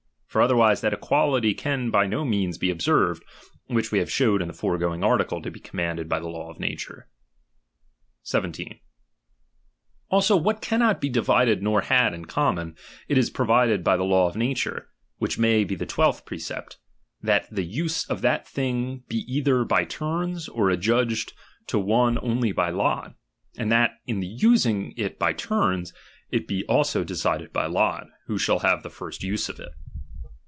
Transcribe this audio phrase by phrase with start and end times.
[0.31, 3.21] For otherwise that equality can by no means be observed,
[3.65, 6.49] which we have showed in the fore going article to be commanded by the law
[6.49, 7.09] of na ture,
[8.23, 8.79] 17.
[10.07, 12.77] Also what cannot be divided nor had in common,
[13.09, 14.81] it is provided by the law of nature, chap.
[14.83, 15.15] in.
[15.17, 16.77] which may be the twelfth precept,
[17.19, 21.33] that the use of „^^^'^^^' that thins he either hy turns, or adjudsed
[21.67, 23.15] to one inw.ot iuiPg»to mill} by lot;
[23.59, 25.91] ana titat tn the using it by turns,
[26.29, 29.59] it be v also decided by lot, who shall have the first use B of
[29.59, 29.69] it.